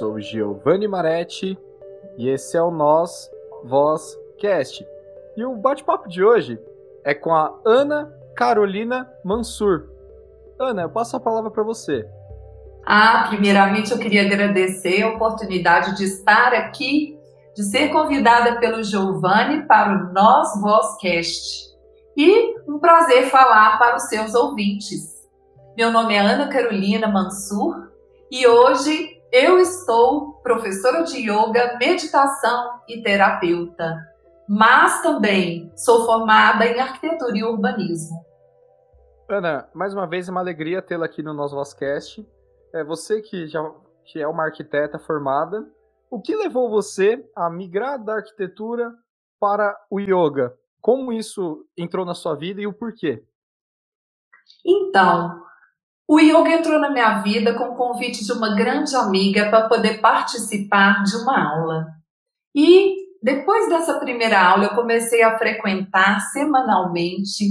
[0.00, 1.58] sou Giovanni Maretti
[2.16, 3.30] e esse é o Nós
[3.64, 4.82] Voz Cast.
[5.36, 6.58] E o bate-papo de hoje
[7.04, 9.90] é com a Ana Carolina Mansur.
[10.58, 12.08] Ana, eu passo a palavra para você.
[12.86, 17.18] Ah, primeiramente eu queria agradecer a oportunidade de estar aqui,
[17.54, 21.76] de ser convidada pelo Giovanni para o Nós Vozcast.
[22.16, 25.28] E um prazer falar para os seus ouvintes.
[25.76, 27.90] Meu nome é Ana Carolina Mansur
[28.30, 33.98] e hoje eu estou professora de yoga, meditação e terapeuta,
[34.48, 38.24] mas também sou formada em arquitetura e urbanismo.
[39.28, 42.26] Ana, mais uma vez é uma alegria tê-la aqui no nosso Vozcast.
[42.74, 43.62] É você que já
[44.04, 45.64] que é uma arquiteta formada.
[46.10, 48.92] O que levou você a migrar da arquitetura
[49.38, 50.52] para o yoga?
[50.80, 53.24] Como isso entrou na sua vida e o porquê?
[54.66, 55.44] Então,
[56.12, 60.00] o yoga entrou na minha vida com o convite de uma grande amiga para poder
[60.00, 61.86] participar de uma aula.
[62.52, 67.44] E depois dessa primeira aula, eu comecei a frequentar semanalmente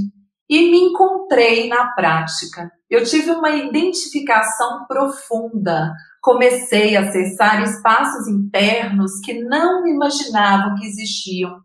[0.50, 2.70] e me encontrei na prática.
[2.90, 5.94] Eu tive uma identificação profunda.
[6.22, 11.62] Comecei a acessar espaços internos que não imaginavam que existiam.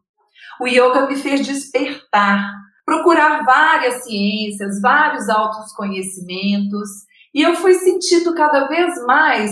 [0.61, 6.89] O yoga me fez despertar procurar várias ciências, vários altos conhecimentos,
[7.35, 9.51] e eu fui sentindo cada vez mais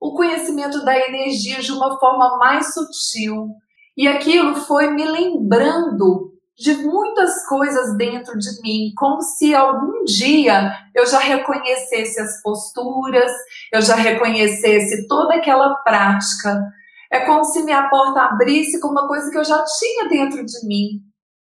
[0.00, 3.48] o conhecimento da energia de uma forma mais sutil.
[3.96, 10.72] E aquilo foi me lembrando de muitas coisas dentro de mim, como se algum dia
[10.94, 13.30] eu já reconhecesse as posturas,
[13.72, 16.60] eu já reconhecesse toda aquela prática.
[17.12, 20.66] É como se minha porta abrisse com uma coisa que eu já tinha dentro de
[20.66, 21.07] mim.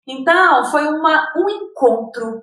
[0.10, 2.42] Então, foi uma, um encontro.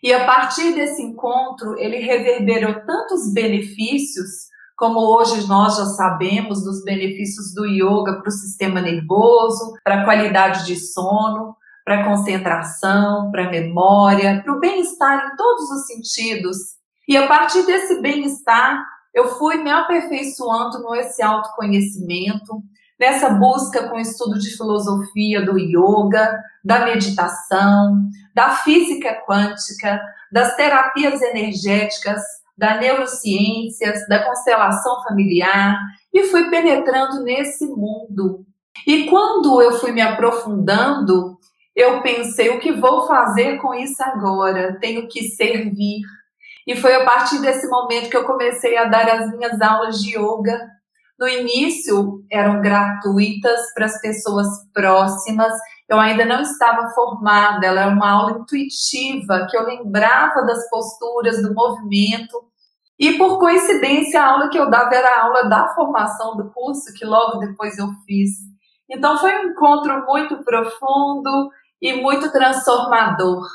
[0.00, 6.84] E a partir desse encontro, ele reverberou tantos benefícios, como hoje nós já sabemos dos
[6.84, 13.30] benefícios do yoga para o sistema nervoso, para a qualidade de sono, para a concentração,
[13.32, 16.56] para a memória, para o bem-estar em todos os sentidos.
[17.08, 22.62] E a partir desse bem-estar, eu fui me aperfeiçoando no esse autoconhecimento,
[23.00, 27.98] nessa busca com o estudo de filosofia do yoga, da meditação,
[28.34, 29.98] da física quântica,
[30.30, 32.22] das terapias energéticas,
[32.58, 35.78] da neurociências, da constelação familiar
[36.12, 38.44] e fui penetrando nesse mundo.
[38.86, 41.38] E quando eu fui me aprofundando,
[41.74, 44.78] eu pensei: o que vou fazer com isso agora?
[44.78, 46.02] Tenho que servir.
[46.66, 50.18] E foi a partir desse momento que eu comecei a dar as minhas aulas de
[50.18, 50.60] yoga
[51.20, 55.52] no início eram gratuitas para as pessoas próximas.
[55.86, 61.42] Eu ainda não estava formada, ela era uma aula intuitiva que eu lembrava das posturas,
[61.42, 62.48] do movimento.
[62.98, 66.94] E por coincidência, a aula que eu dava era a aula da formação do curso,
[66.94, 68.30] que logo depois eu fiz.
[68.88, 71.50] Então foi um encontro muito profundo
[71.82, 73.46] e muito transformador.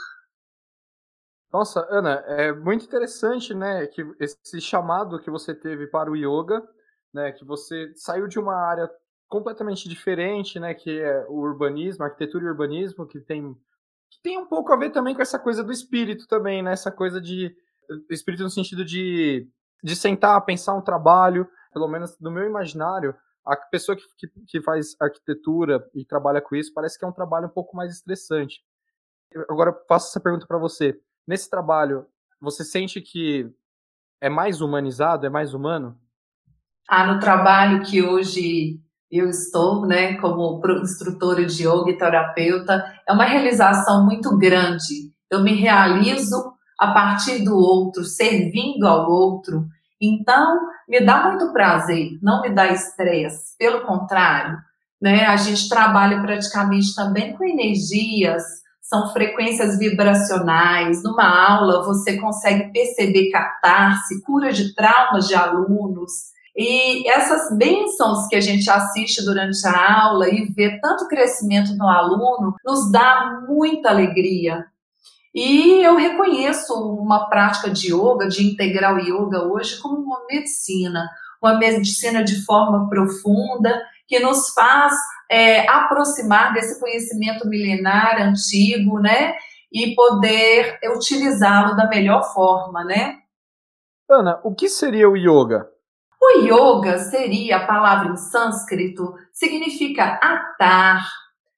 [1.52, 6.62] Nossa, Ana, é muito interessante, né, que esse chamado que você teve para o yoga
[7.16, 8.92] né, que você saiu de uma área
[9.28, 13.56] completamente diferente, né, que é o urbanismo, arquitetura e urbanismo, que tem
[14.12, 16.92] que tem um pouco a ver também com essa coisa do espírito também, né, essa
[16.92, 17.56] coisa de
[18.10, 19.48] espírito no sentido de
[19.84, 23.16] de sentar, pensar um trabalho, pelo menos no meu imaginário,
[23.46, 27.14] a pessoa que, que, que faz arquitetura e trabalha com isso parece que é um
[27.14, 28.64] trabalho um pouco mais estressante.
[29.50, 31.00] Agora eu faço essa pergunta para você.
[31.28, 32.08] Nesse trabalho,
[32.42, 33.50] você sente que
[34.20, 36.00] é mais humanizado, é mais humano?
[36.88, 38.80] Ah, no trabalho que hoje
[39.12, 45.12] eu estou, né, como instrutora de yoga e terapeuta, é uma realização muito grande.
[45.32, 49.66] Eu me realizo a partir do outro, servindo ao outro.
[50.00, 53.58] Então, me dá muito prazer, não me dá estresse.
[53.58, 54.58] Pelo contrário,
[55.02, 58.44] né, a gente trabalha praticamente também com energias,
[58.80, 61.02] são frequências vibracionais.
[61.02, 68.36] Numa aula, você consegue perceber catarse, cura de traumas de alunos e essas bênçãos que
[68.36, 73.90] a gente assiste durante a aula e vê tanto crescimento no aluno, nos dá muita
[73.90, 74.66] alegria.
[75.34, 81.10] E eu reconheço uma prática de yoga, de integral yoga hoje, como uma medicina,
[81.44, 84.94] uma medicina de forma profunda, que nos faz
[85.30, 89.36] é, aproximar desse conhecimento milenar, antigo, né?
[89.70, 93.18] E poder utilizá-lo da melhor forma, né?
[94.10, 95.75] Ana, o que seria o yoga?
[96.26, 101.08] O yoga seria a palavra em sânscrito, significa atar,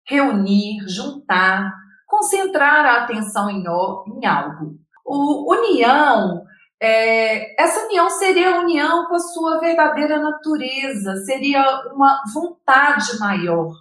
[0.06, 1.72] reunir, juntar,
[2.06, 4.76] concentrar a atenção em, em algo.
[5.06, 6.46] O união
[6.82, 13.74] é, essa união seria a união com a sua verdadeira natureza, seria uma vontade maior.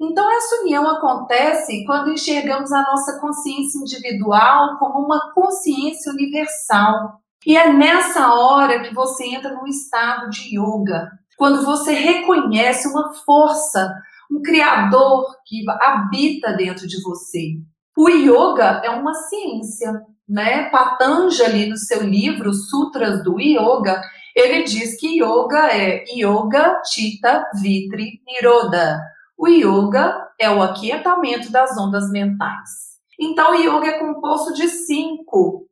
[0.00, 7.20] Então, essa união acontece quando enxergamos a nossa consciência individual como uma consciência universal.
[7.46, 13.12] E é nessa hora que você entra num estado de yoga, quando você reconhece uma
[13.24, 13.94] força,
[14.30, 17.56] um criador que habita dentro de você.
[17.96, 20.68] O yoga é uma ciência, né?
[20.70, 24.00] Patanjali, no seu livro Sutras do Yoga,
[24.36, 29.00] ele diz que yoga é yoga, chitta, vitri, niroda
[29.40, 33.00] o yoga é o aquietamento das ondas mentais.
[33.18, 35.66] Então, o yoga é composto de cinco,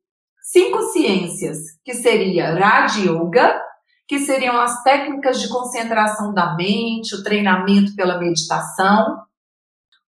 [0.51, 3.61] cinco ciências, que seria Raja Yoga,
[4.07, 9.23] que seriam as técnicas de concentração da mente, o treinamento pela meditação.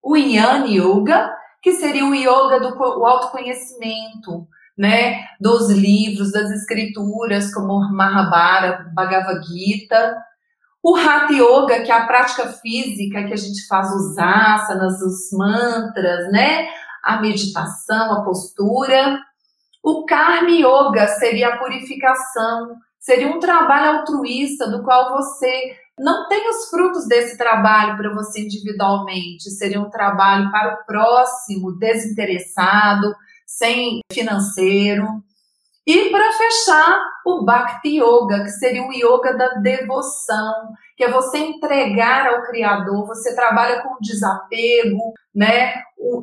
[0.02, 1.30] O Jnana Yoga,
[1.62, 4.48] que seria o yoga do o autoconhecimento,
[4.78, 10.16] né, dos livros, das escrituras, como Mahabharata, Bhagavad Gita.
[10.82, 15.38] O Hatha Yoga, que é a prática física que a gente faz os asanas, os
[15.38, 16.70] mantras, né?
[17.04, 19.20] A meditação, a postura.
[19.84, 26.50] O Karma Yoga seria a purificação, seria um trabalho altruísta do qual você não tem
[26.50, 33.14] os frutos desse trabalho para você individualmente, seria um trabalho para o próximo, desinteressado,
[33.46, 35.06] sem financeiro.
[35.90, 41.40] E para fechar, o Bhakti Yoga, que seria o yoga da devoção, que é você
[41.40, 45.74] entregar ao Criador, você trabalha com desapego, né?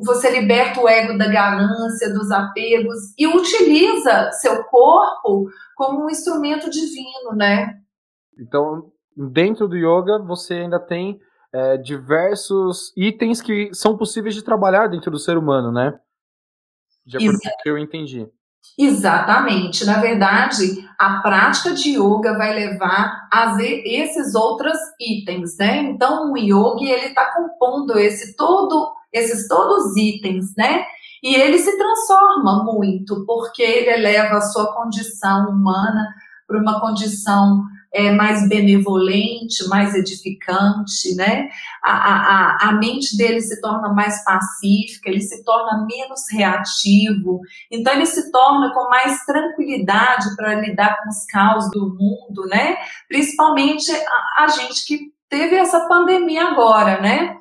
[0.05, 6.69] Você liberta o ego da ganância, dos apegos e utiliza seu corpo como um instrumento
[6.69, 7.77] divino, né?
[8.39, 11.19] Então, dentro do yoga, você ainda tem
[11.51, 15.99] é, diversos itens que são possíveis de trabalhar dentro do ser humano, né?
[17.05, 18.31] De acordo com o que eu entendi.
[18.77, 19.85] Exatamente.
[19.85, 25.77] Na verdade, a prática de yoga vai levar a ver esses outros itens, né?
[25.83, 30.85] Então, o yogi ele está compondo esse todo, esses todos os itens, né?
[31.23, 36.07] E ele se transforma muito, porque ele eleva a sua condição humana
[36.47, 37.63] para uma condição
[37.93, 41.49] é, mais benevolente, mais edificante, né?
[41.83, 47.41] A, a, a mente dele se torna mais pacífica, ele se torna menos reativo,
[47.71, 52.77] então ele se torna com mais tranquilidade para lidar com os caos do mundo, né?
[53.07, 57.37] Principalmente a, a gente que teve essa pandemia agora, né?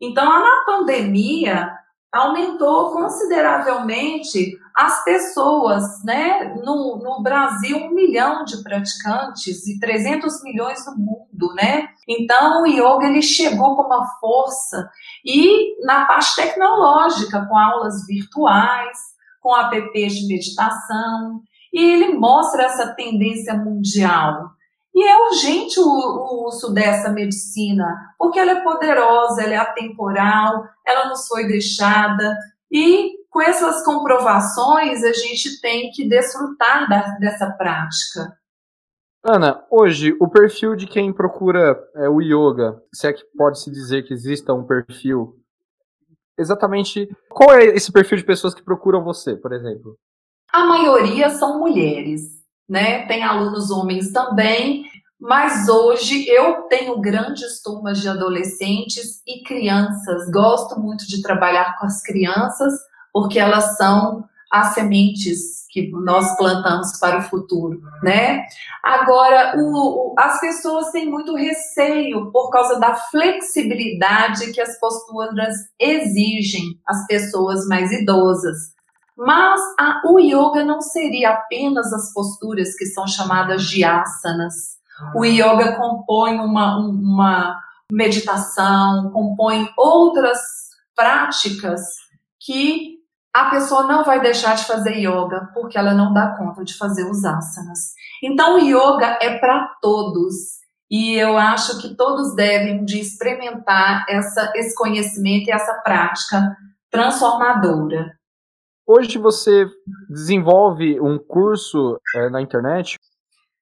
[0.00, 1.70] Então, na pandemia,
[2.12, 6.54] aumentou consideravelmente as pessoas, né?
[6.64, 11.88] No, no Brasil, um milhão de praticantes e 300 milhões no mundo, né?
[12.08, 14.88] Então, o yoga ele chegou com uma força
[15.24, 18.98] e na parte tecnológica, com aulas virtuais,
[19.40, 21.40] com apps de meditação,
[21.72, 24.50] e ele mostra essa tendência mundial.
[24.94, 27.86] E é urgente o, o, uso dessa medicina,
[28.18, 32.36] porque ela é poderosa, ela é atemporal, ela nos foi deixada,
[32.70, 38.36] e com essas comprovações a gente tem que desfrutar da, dessa prática.
[39.22, 43.70] Ana, hoje o perfil de quem procura é, o yoga, se é que pode se
[43.70, 45.36] dizer que exista um perfil,
[46.38, 49.96] exatamente qual é esse perfil de pessoas que procuram você, por exemplo?
[50.52, 53.04] A maioria são mulheres né?
[53.06, 54.84] Tem alunos homens também,
[55.18, 60.30] mas hoje eu tenho grandes turmas de adolescentes e crianças.
[60.30, 62.72] Gosto muito de trabalhar com as crianças,
[63.12, 68.44] porque elas são as sementes que nós plantamos para o futuro, né?
[68.82, 76.80] Agora, o, as pessoas têm muito receio por causa da flexibilidade que as posturas exigem
[76.84, 78.74] às pessoas mais idosas.
[79.16, 84.80] Mas a, o yoga não seria apenas as posturas que são chamadas de asanas.
[85.14, 87.56] O yoga compõe uma, uma
[87.92, 90.40] meditação, compõe outras
[90.96, 91.80] práticas
[92.40, 92.99] que
[93.32, 97.08] a pessoa não vai deixar de fazer yoga porque ela não dá conta de fazer
[97.08, 97.94] os asanas.
[98.22, 100.60] Então, o yoga é para todos.
[100.90, 106.56] E eu acho que todos devem de experimentar essa, esse conhecimento e essa prática
[106.90, 108.12] transformadora.
[108.84, 109.68] Hoje você
[110.08, 112.98] desenvolve um curso é, na internet?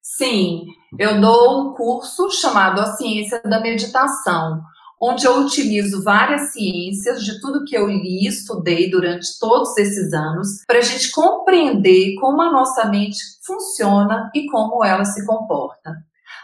[0.01, 0.65] Sim,
[0.97, 4.63] eu dou um curso chamado A Ciência da Meditação,
[5.01, 10.63] onde eu utilizo várias ciências de tudo que eu li estudei durante todos esses anos,
[10.67, 15.95] para a gente compreender como a nossa mente funciona e como ela se comporta.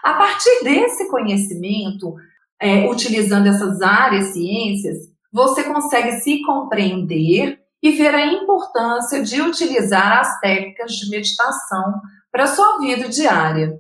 [0.04, 2.16] A partir desse conhecimento,
[2.60, 4.98] é, utilizando essas áreas ciências,
[5.32, 12.48] você consegue se compreender e ver a importância de utilizar as técnicas de meditação para
[12.48, 13.80] sua vida diária.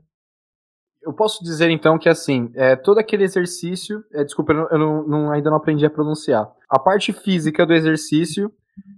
[1.05, 5.31] Eu posso dizer então que assim, é, todo aquele exercício, é, desculpa, eu, não, não,
[5.31, 6.51] ainda não aprendi a pronunciar.
[6.67, 8.51] A parte física do exercício,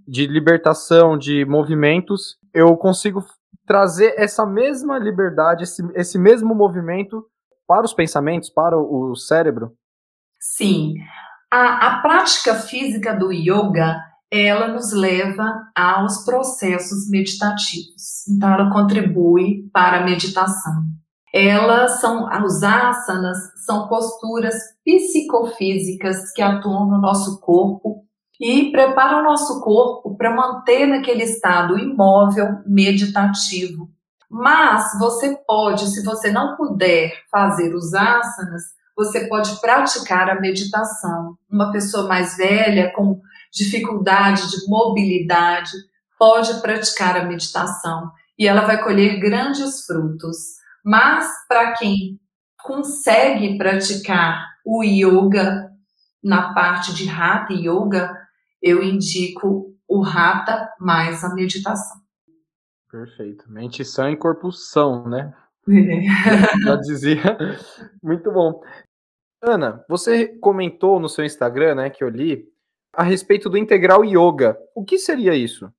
[0.07, 3.23] de libertação de movimentos, eu consigo
[3.65, 7.25] trazer essa mesma liberdade, esse, esse mesmo movimento
[7.67, 9.73] para os pensamentos, para o, o cérebro?
[10.39, 10.95] Sim.
[11.51, 13.97] A, a prática física do yoga,
[14.31, 18.25] ela nos leva aos processos meditativos.
[18.29, 20.83] Então, ela contribui para a meditação.
[21.37, 28.03] Elas são, os asanas são posturas psicofísicas que atuam no nosso corpo
[28.41, 33.87] e preparam o nosso corpo para manter naquele estado imóvel, meditativo.
[34.27, 38.63] Mas você pode, se você não puder fazer os asanas,
[38.95, 41.37] você pode praticar a meditação.
[41.47, 43.21] Uma pessoa mais velha, com
[43.53, 45.69] dificuldade de mobilidade,
[46.17, 50.56] pode praticar a meditação e ela vai colher grandes frutos.
[50.87, 52.17] Mas para quem
[52.63, 55.69] consegue praticar o yoga
[56.23, 58.17] na parte de Hatha Yoga,
[58.61, 61.97] eu indico o Hatha mais a meditação.
[62.89, 63.51] Perfeito.
[63.51, 65.33] Mente sã e corpo são, né?
[65.67, 66.63] É.
[66.63, 67.37] Já dizia.
[68.01, 68.61] Muito bom.
[69.41, 72.45] Ana, você comentou no seu Instagram, né, que eu li,
[72.93, 74.57] a respeito do integral yoga.
[74.73, 75.69] O que seria isso?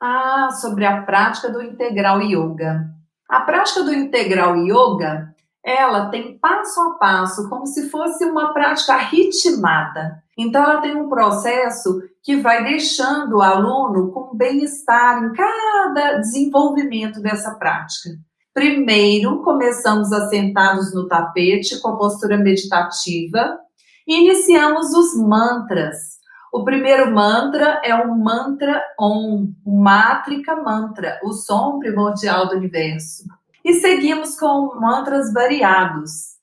[0.00, 3.01] Ah, sobre a prática do integral yoga.
[3.32, 5.34] A prática do integral yoga,
[5.64, 10.22] ela tem passo a passo, como se fosse uma prática ritmada.
[10.36, 17.22] Então, ela tem um processo que vai deixando o aluno com bem-estar em cada desenvolvimento
[17.22, 18.10] dessa prática.
[18.52, 23.58] Primeiro, começamos assentados no tapete com a postura meditativa
[24.06, 26.21] e iniciamos os mantras.
[26.52, 33.24] O primeiro mantra é o mantra Om, o Mátrica Mantra, o som primordial do universo.
[33.64, 36.36] E seguimos com mantras variados.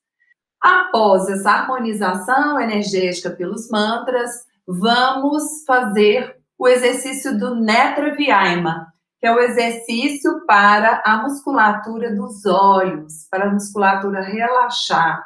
[0.59, 4.31] Após essa harmonização energética pelos mantras,
[4.67, 12.47] vamos fazer o exercício do Netra Vyayama, que é o exercício para a musculatura dos
[12.47, 15.23] olhos, para a musculatura relaxar.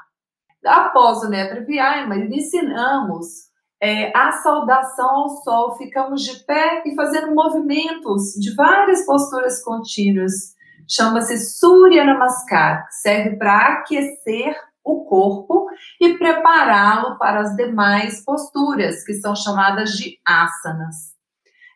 [0.65, 3.52] Após o Netra Vyayama, ensinamos
[3.83, 5.75] é, a saudação ao sol.
[5.75, 10.55] Ficamos de pé e fazendo movimentos de várias posturas contínuas.
[10.87, 15.67] Chama-se Surya Namaskar, serve para aquecer o corpo
[15.99, 21.13] e prepará-lo para as demais posturas, que são chamadas de asanas.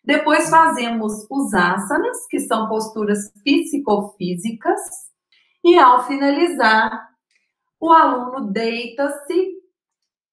[0.03, 4.79] Depois fazemos os asanas, que são posturas psicofísicas,
[5.63, 7.09] e ao finalizar,
[7.79, 9.57] o aluno deita-se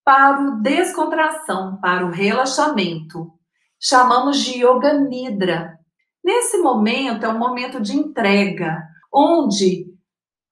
[0.04, 3.32] para o descontração, para o relaxamento.
[3.80, 5.78] Chamamos de Yoga Nidra.
[6.22, 8.82] Nesse momento é um momento de entrega,
[9.12, 9.86] onde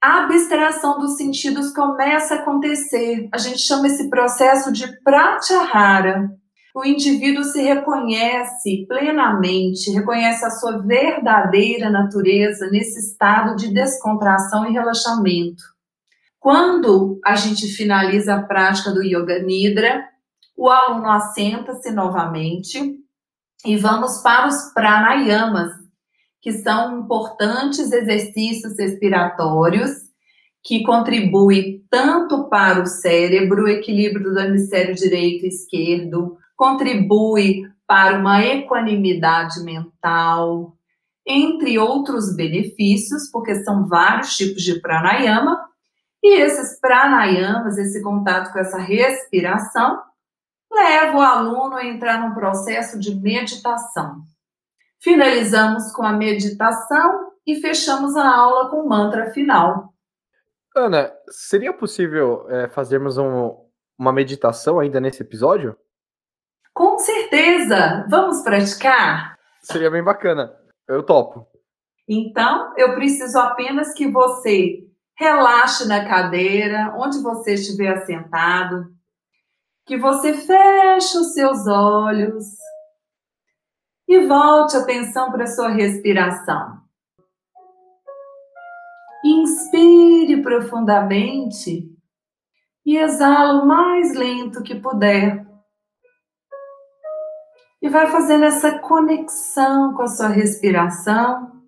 [0.02, 3.28] a abstração dos sentidos começa a acontecer.
[3.32, 6.30] A gente chama esse processo de pratyahara
[6.74, 14.72] o indivíduo se reconhece plenamente, reconhece a sua verdadeira natureza nesse estado de descontração e
[14.72, 15.62] relaxamento.
[16.42, 20.02] Quando a gente finaliza a prática do Yoga Nidra,
[20.56, 22.98] o aluno assenta-se novamente
[23.64, 25.70] e vamos para os pranayamas,
[26.40, 29.92] que são importantes exercícios respiratórios
[30.64, 38.18] que contribuem tanto para o cérebro, o equilíbrio do hemisfério direito e esquerdo, contribui para
[38.18, 40.76] uma equanimidade mental,
[41.24, 45.70] entre outros benefícios, porque são vários tipos de pranayama,
[46.22, 50.00] e esses pranayamas, esse contato com essa respiração,
[50.70, 54.22] leva o aluno a entrar num processo de meditação.
[55.00, 59.92] Finalizamos com a meditação e fechamos a aula com o mantra final.
[60.74, 63.54] Ana, seria possível é, fazermos um,
[63.98, 65.76] uma meditação ainda nesse episódio?
[66.72, 68.06] Com certeza!
[68.08, 69.36] Vamos praticar?
[69.60, 70.56] Seria bem bacana.
[70.88, 71.46] Eu topo.
[72.08, 74.88] Então, eu preciso apenas que você
[75.22, 78.92] relaxe na cadeira, onde você estiver assentado,
[79.86, 82.44] que você feche os seus olhos
[84.08, 86.82] e volte a atenção para a sua respiração.
[89.24, 91.88] Inspire profundamente
[92.84, 95.46] e exala o mais lento que puder.
[97.80, 101.61] E vai fazendo essa conexão com a sua respiração,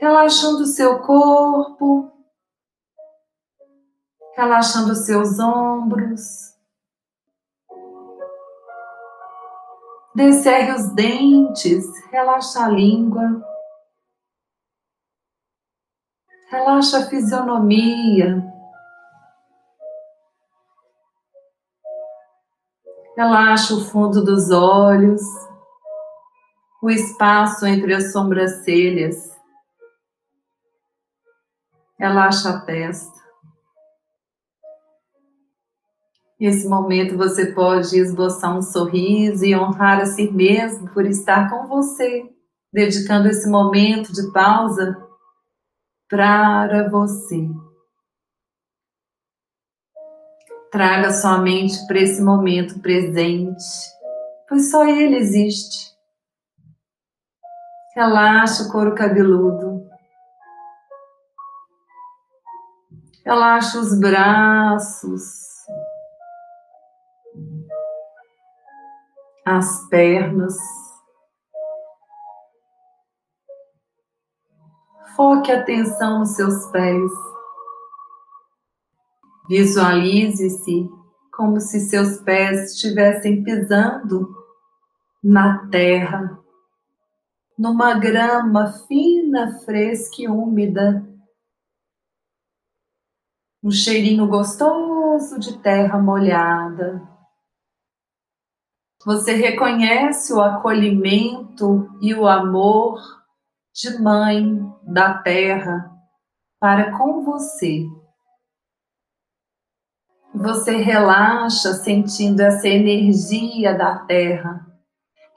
[0.00, 2.12] relaxando o seu corpo,
[4.36, 6.54] relaxando os seus ombros.
[10.14, 13.42] Descerre os dentes, relaxa a língua.
[16.50, 18.54] Relaxa a fisionomia.
[23.16, 25.22] Relaxa o fundo dos olhos,
[26.82, 29.33] o espaço entre as sobrancelhas.
[31.98, 33.24] Relaxa a testa.
[36.38, 41.66] Nesse momento você pode esboçar um sorriso e honrar a si mesmo por estar com
[41.68, 42.28] você,
[42.72, 45.00] dedicando esse momento de pausa
[46.08, 47.48] para você.
[50.70, 53.64] Traga sua mente para esse momento presente,
[54.48, 55.94] pois só ele existe.
[57.94, 59.73] Relaxa o couro cabeludo.
[63.24, 65.22] Relaxa os braços,
[69.46, 70.54] as pernas.
[75.16, 77.10] Foque a atenção nos seus pés.
[79.48, 80.86] Visualize-se
[81.32, 84.34] como se seus pés estivessem pisando
[85.22, 86.38] na terra,
[87.58, 91.13] numa grama fina, fresca e úmida.
[93.64, 97.00] Um cheirinho gostoso de terra molhada.
[99.06, 103.00] Você reconhece o acolhimento e o amor
[103.72, 105.90] de mãe da terra
[106.60, 107.86] para com você.
[110.34, 114.60] Você relaxa sentindo essa energia da terra,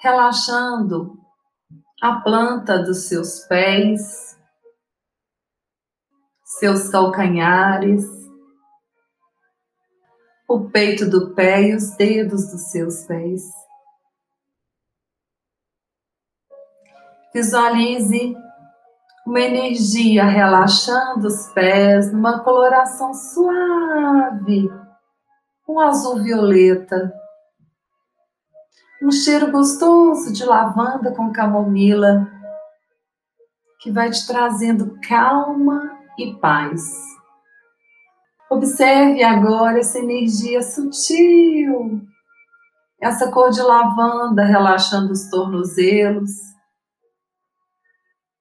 [0.01, 1.17] relaxando
[2.01, 4.36] a planta dos seus pés,
[6.47, 8.05] seus calcanhares,
[10.47, 13.43] o peito do pé e os dedos dos seus pés.
[17.33, 18.35] Visualize
[19.25, 24.69] uma energia relaxando os pés numa coloração suave
[25.67, 27.13] um azul violeta,
[29.03, 32.25] um cheiro gostoso de lavanda com camomila
[33.81, 37.17] que vai te trazendo calma e paz.
[38.49, 42.01] Observe agora essa energia sutil,
[43.01, 46.31] essa cor de lavanda relaxando os tornozelos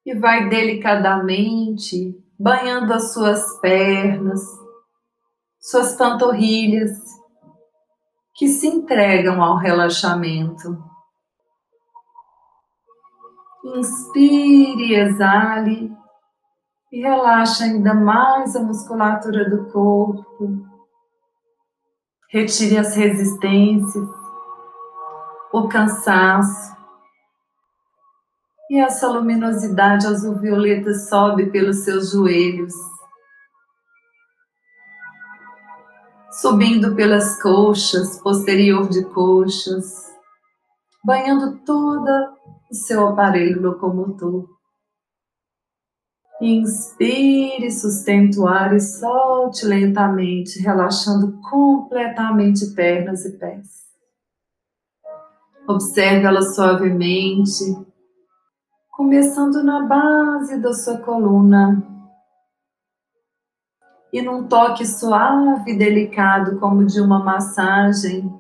[0.05, 4.41] e vai delicadamente banhando as suas pernas,
[5.61, 6.93] suas panturrilhas
[8.37, 10.79] que se entregam ao relaxamento.
[13.65, 15.91] Inspire, exale
[16.93, 20.67] e relaxa ainda mais a musculatura do corpo.
[22.31, 24.09] Retire as resistências,
[25.53, 26.77] o cansaço.
[28.71, 32.75] E essa luminosidade azul-violeta sobe pelos seus joelhos
[36.41, 40.15] subindo pelas coxas, posterior de coxas,
[41.03, 42.09] banhando todo
[42.71, 44.56] o seu aparelho locomotor.
[46.41, 53.87] Inspire, sustente o ar e solte lentamente, relaxando completamente pernas e pés.
[55.67, 57.65] Observe ela suavemente,
[58.91, 61.83] começando na base da sua coluna,
[64.13, 68.33] e num toque suave e delicado, como de uma massagem,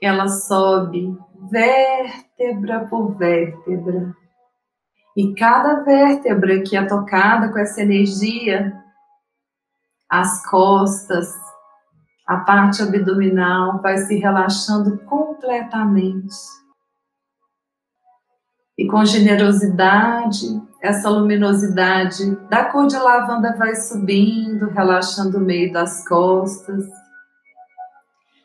[0.00, 1.16] ela sobe
[1.50, 4.21] vértebra por vértebra.
[5.16, 8.72] E cada vértebra que é tocada com essa energia,
[10.08, 11.28] as costas,
[12.26, 16.34] a parte abdominal vai se relaxando completamente.
[18.78, 26.06] E com generosidade, essa luminosidade da cor de lavanda vai subindo, relaxando o meio das
[26.08, 26.84] costas,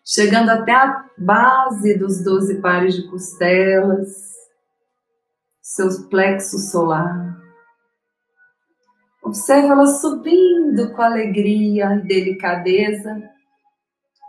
[0.06, 4.37] chegando até a base dos doze pares de costelas,
[5.68, 7.38] seu plexo solar.
[9.22, 13.22] Observe ela subindo com alegria e delicadeza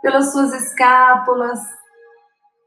[0.01, 1.61] pelas suas escápulas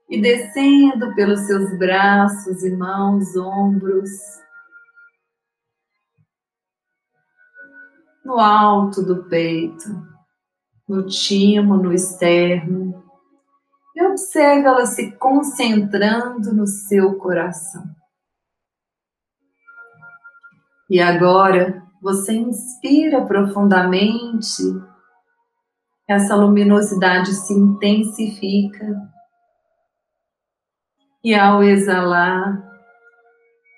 [0.08, 4.08] e descendo pelos seus braços e mãos, ombros
[8.24, 9.84] no alto do peito,
[10.88, 13.04] no timo, no externo.
[13.94, 18.01] E observe ela se concentrando no seu coração.
[20.92, 24.62] E agora você inspira profundamente,
[26.06, 28.86] essa luminosidade se intensifica.
[31.24, 32.62] E ao exalar,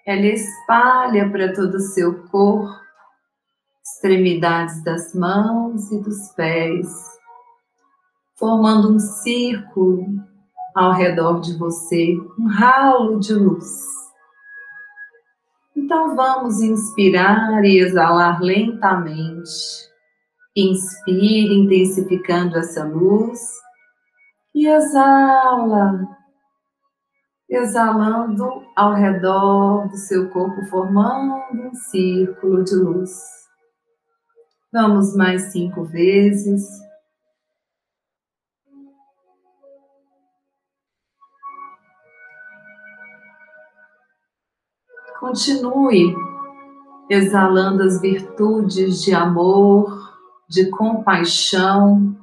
[0.05, 2.83] ela espalha para todo o seu corpo
[3.81, 6.89] extremidades das mãos e dos pés,
[8.37, 10.05] formando um círculo
[10.75, 14.04] ao redor de você, um ralo de luz.
[15.85, 19.51] Então vamos inspirar e exalar lentamente.
[20.57, 23.39] Inspire, intensificando essa luz,
[24.55, 26.09] e exala,
[27.51, 33.11] exalando ao redor do seu corpo, formando um círculo de luz.
[34.73, 36.65] Vamos mais cinco vezes.
[45.25, 46.15] Continue
[47.09, 50.15] exalando as virtudes de amor,
[50.47, 52.15] de compaixão,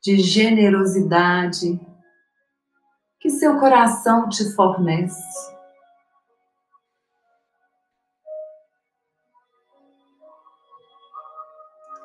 [0.00, 1.80] de generosidade
[3.18, 5.20] que seu coração te fornece.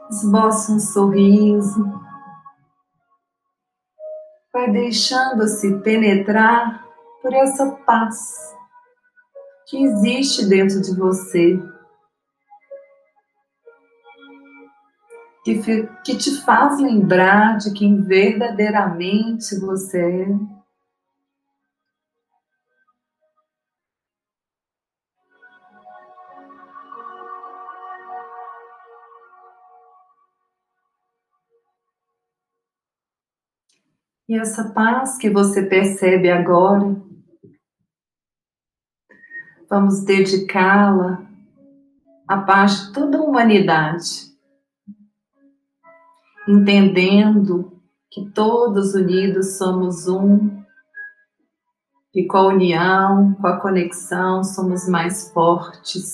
[0.09, 1.85] Esboça um sorriso.
[4.51, 6.83] Vai deixando-se penetrar
[7.21, 8.57] por essa paz
[9.69, 11.61] que existe dentro de você,
[15.45, 15.61] que,
[16.03, 20.59] que te faz lembrar de quem verdadeiramente você é.
[34.27, 37.08] E essa paz que você percebe agora
[39.69, 41.23] vamos dedicá-la
[42.27, 44.33] à paz de toda a humanidade,
[46.47, 47.79] entendendo
[48.09, 50.59] que todos unidos somos um,
[52.13, 56.11] e com a união, com a conexão, somos mais fortes.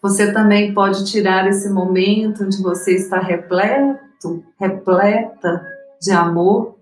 [0.00, 5.64] Você também pode tirar esse momento onde você está repleto, repleta
[6.00, 6.81] de amor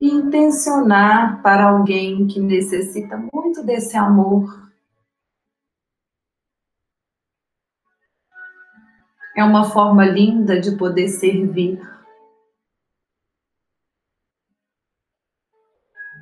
[0.00, 4.70] intencionar para alguém que necessita muito desse amor.
[9.36, 11.80] É uma forma linda de poder servir.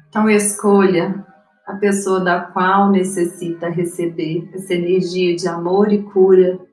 [0.08, 1.24] Então, escolha
[1.66, 6.67] a pessoa da qual necessita receber essa energia de amor e cura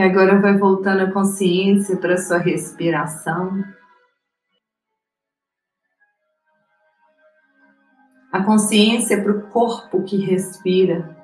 [0.00, 3.62] E agora vai voltando a consciência para a sua respiração.
[8.32, 11.14] A consciência para o corpo que respira.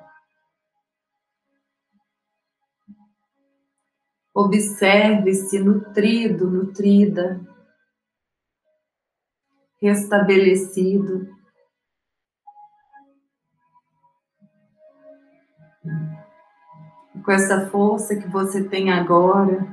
[4.31, 7.41] Observe-se nutrido, nutrida,
[9.81, 11.35] restabelecido.
[17.27, 19.67] Com essa força que você tem agora,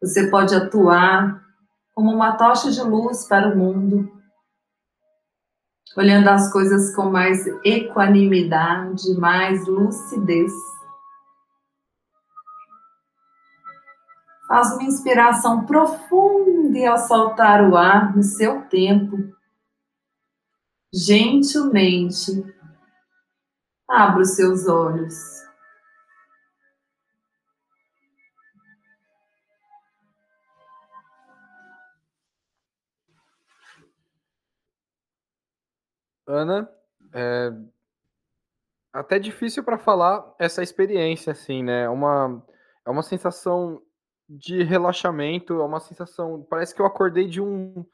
[0.00, 1.44] você pode atuar
[1.92, 4.08] como uma tocha de luz para o mundo,
[5.96, 10.52] olhando as coisas com mais equanimidade, mais lucidez.
[14.46, 19.16] Faz uma inspiração profunda e ao soltar o ar no seu tempo,
[20.94, 22.44] gentilmente,
[23.90, 25.37] abra os seus olhos.
[36.28, 36.70] Ana,
[37.14, 37.50] é
[38.92, 41.82] até difícil para falar essa experiência, assim, né?
[41.84, 42.44] É uma,
[42.86, 43.82] é uma sensação
[44.28, 46.46] de relaxamento, é uma sensação.
[46.48, 47.84] Parece que eu acordei de um,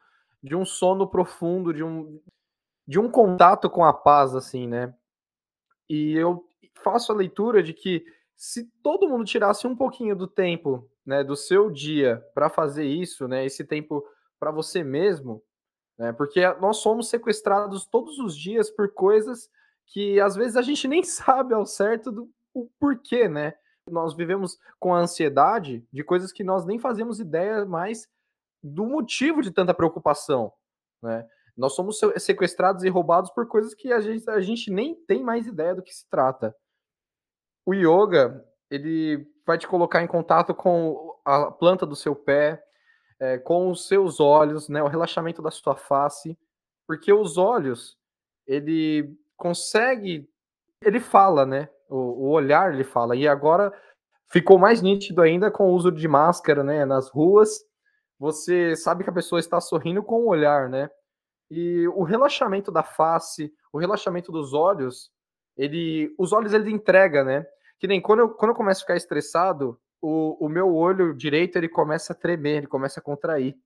[0.42, 2.20] de um sono profundo, de um,
[2.86, 4.94] de um contato com a paz, assim, né?
[5.88, 6.44] E eu
[6.82, 8.04] faço a leitura de que
[8.36, 13.28] se todo mundo tirasse um pouquinho do tempo, né, do seu dia para fazer isso,
[13.28, 14.04] né, esse tempo
[14.40, 15.42] para você mesmo,
[15.98, 16.12] né?
[16.12, 19.48] Porque nós somos sequestrados todos os dias por coisas
[19.86, 23.54] que às vezes a gente nem sabe ao certo do o porquê, né?
[23.90, 28.08] Nós vivemos com a ansiedade de coisas que nós nem fazemos ideia mais
[28.62, 30.52] do motivo de tanta preocupação,
[31.02, 31.28] né?
[31.56, 35.46] Nós somos sequestrados e roubados por coisas que a gente, a gente nem tem mais
[35.46, 36.54] ideia do que se trata.
[37.64, 42.62] O yoga, ele vai te colocar em contato com a planta do seu pé,
[43.20, 46.38] é, com os seus olhos, né, o relaxamento da sua face,
[46.86, 47.96] porque os olhos,
[48.46, 50.28] ele consegue,
[50.82, 51.68] ele fala, né?
[51.88, 53.16] O, o olhar, ele fala.
[53.16, 53.72] E agora
[54.28, 56.84] ficou mais nítido ainda com o uso de máscara, né?
[56.84, 57.64] Nas ruas,
[58.18, 60.90] você sabe que a pessoa está sorrindo com o olhar, né?
[61.50, 65.10] E o relaxamento da face, o relaxamento dos olhos,
[65.56, 67.46] ele, os olhos ele entrega, né?
[67.78, 71.56] Que nem quando eu, quando eu começo a ficar estressado, o, o meu olho direito
[71.56, 73.56] ele começa a tremer, ele começa a contrair,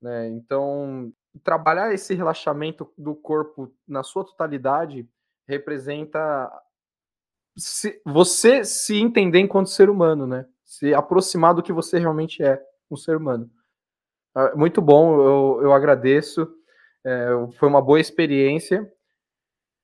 [0.00, 0.28] né?
[0.28, 5.08] Então, trabalhar esse relaxamento do corpo na sua totalidade
[5.48, 6.48] representa
[7.56, 10.46] se, você se entender enquanto ser humano, né?
[10.64, 13.50] Se aproximar do que você realmente é, um ser humano.
[14.34, 16.48] Ah, muito bom, eu, eu agradeço.
[17.04, 18.88] É, foi uma boa experiência.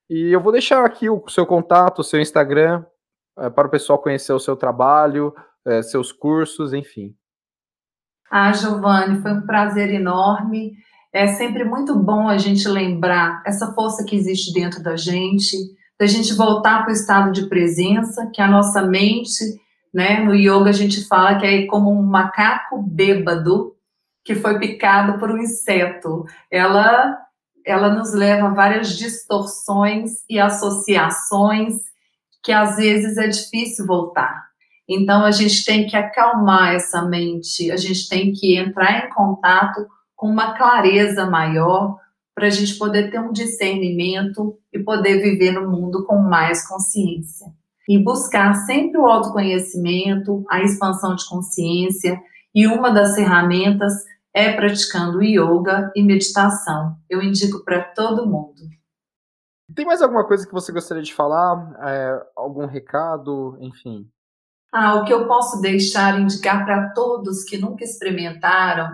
[0.08, 2.84] E eu vou deixar aqui o seu contato, o seu Instagram,
[3.38, 7.14] é, para o pessoal conhecer o seu trabalho, é, seus cursos, enfim.
[8.30, 10.72] Ah, Giovanni, foi um prazer enorme.
[11.12, 15.56] É sempre muito bom a gente lembrar essa força que existe dentro da gente,
[15.98, 19.44] da gente voltar para o estado de presença, que a nossa mente,
[19.92, 23.76] né, no yoga a gente fala que é como um macaco bêbado
[24.24, 26.24] que foi picado por um inseto.
[26.50, 27.20] Ela
[27.66, 31.93] ela nos leva a várias distorções e associações
[32.44, 34.44] que às vezes é difícil voltar.
[34.88, 39.86] Então a gente tem que acalmar essa mente, a gente tem que entrar em contato
[40.14, 41.96] com uma clareza maior
[42.34, 47.46] para a gente poder ter um discernimento e poder viver no mundo com mais consciência.
[47.88, 52.20] E buscar sempre o autoconhecimento, a expansão de consciência,
[52.54, 53.92] e uma das ferramentas
[54.32, 56.96] é praticando yoga e meditação.
[57.08, 58.62] Eu indico para todo mundo.
[59.74, 61.74] Tem mais alguma coisa que você gostaria de falar?
[61.82, 63.56] É, algum recado?
[63.60, 64.06] Enfim.
[64.72, 68.90] Ah, o que eu posso deixar indicar para todos que nunca experimentaram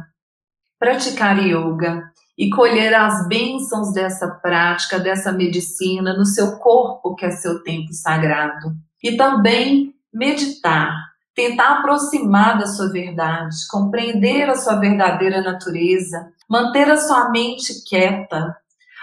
[0.78, 7.30] praticar yoga e colher as bênçãos dessa prática, dessa medicina no seu corpo, que é
[7.30, 8.74] seu tempo sagrado.
[9.02, 10.94] E também meditar,
[11.34, 18.56] tentar aproximar da sua verdade, compreender a sua verdadeira natureza, manter a sua mente quieta.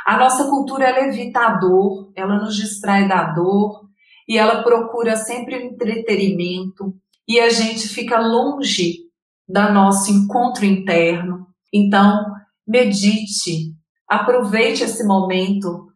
[0.08, 3.89] A nossa cultura evita a dor, ela nos distrai da dor
[4.26, 6.96] e ela procura sempre entretenimento
[7.28, 9.00] e a gente fica longe
[9.46, 11.48] do nosso encontro interno.
[11.74, 12.26] Então,
[12.65, 13.76] medite,
[14.08, 15.88] aproveite esse momento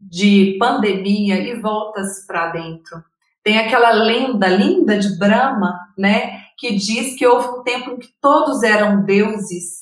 [0.00, 3.00] de pandemia e volta-se para dentro.
[3.44, 8.08] Tem aquela lenda linda de Brahma, né, que diz que houve um tempo em que
[8.20, 9.81] todos eram deuses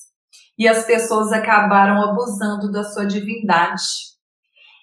[0.61, 4.11] e as pessoas acabaram abusando da sua divindade.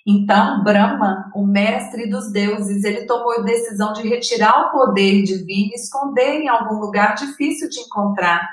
[0.08, 5.70] Então, Brahma, o mestre dos deuses, ele tomou a decisão de retirar o poder divino
[5.72, 8.50] e esconder em algum lugar difícil de encontrar.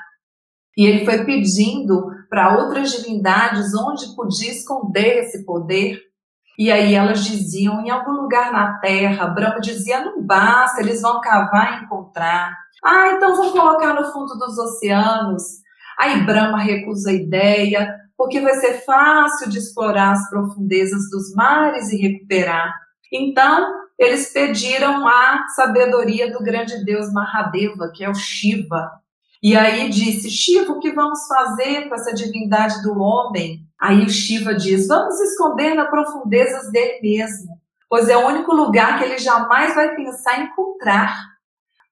[0.77, 5.99] E ele foi pedindo para outras divindades onde podia esconder esse poder.
[6.59, 11.19] E aí elas diziam, em algum lugar na terra, Brahma dizia, não basta, eles vão
[11.21, 12.55] cavar e encontrar.
[12.83, 15.64] Ah, então vão colocar no fundo dos oceanos.
[15.97, 21.91] Aí Brahma recusa a ideia, porque vai ser fácil de explorar as profundezas dos mares
[21.91, 22.73] e recuperar.
[23.11, 28.91] Então, eles pediram a sabedoria do grande deus Mahadeva, que é o Shiva,
[29.45, 33.59] e aí disse: Shiva, o que vamos fazer com essa divindade do homem?
[33.79, 37.55] Aí o Shiva diz: Vamos esconder nas profundezas dele mesmo,
[37.87, 41.34] pois é o único lugar que ele jamais vai pensar em encontrar.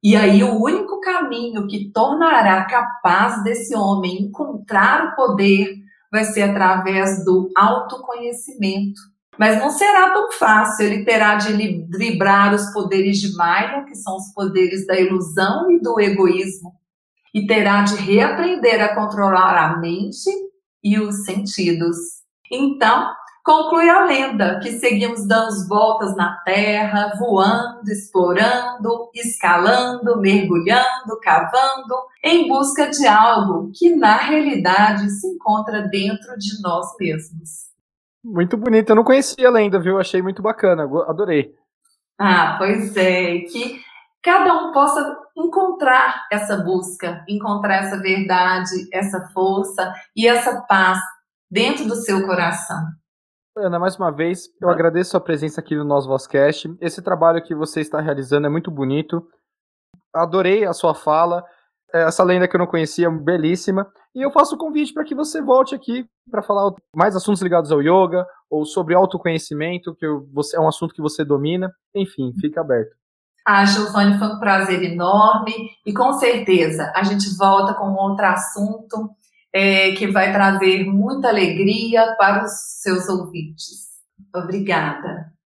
[0.04, 6.42] E aí o único caminho que tornará capaz desse homem encontrar o poder vai ser
[6.42, 9.02] através do autoconhecimento.
[9.40, 14.18] Mas não será tão fácil, ele terá de driblar os poderes de Maya, que são
[14.18, 16.74] os poderes da ilusão e do egoísmo
[17.34, 20.30] e terá de reaprender a controlar a mente
[20.84, 21.98] e os sentidos.
[22.52, 23.12] Então,
[23.44, 32.48] conclui a lenda que seguimos dando voltas na terra, voando, explorando, escalando, mergulhando, cavando, em
[32.48, 37.74] busca de algo que na realidade se encontra dentro de nós mesmos.
[38.24, 40.00] Muito bonito, eu não conhecia a lenda, viu?
[40.00, 41.54] Achei muito bacana, adorei.
[42.18, 43.82] Ah, pois é, que
[44.22, 51.00] cada um possa encontrar essa busca, encontrar essa verdade, essa força e essa paz
[51.52, 52.86] dentro do seu coração.
[53.56, 56.76] Ana, mais uma vez, eu agradeço a presença aqui no nosso Vozcast.
[56.82, 59.24] Esse trabalho que você está realizando é muito bonito.
[60.12, 61.44] Adorei a sua fala.
[61.94, 63.86] Essa lenda que eu não conhecia, belíssima.
[64.16, 67.72] E eu faço o convite para que você volte aqui para falar mais assuntos ligados
[67.72, 71.72] ao yoga ou sobre autoconhecimento, que você, é um assunto que você domina.
[71.94, 72.96] Enfim, fica aberto.
[73.46, 75.54] Ah, Giovanni, foi um prazer enorme
[75.86, 79.12] e com certeza a gente volta com outro assunto
[79.54, 83.90] é, que vai trazer muita alegria para os seus ouvintes.
[84.34, 85.34] Obrigada.